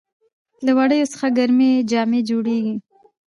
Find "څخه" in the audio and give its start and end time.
1.13-1.27